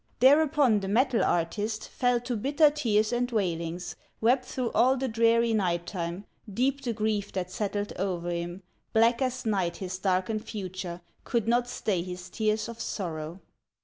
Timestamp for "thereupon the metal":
0.19-1.23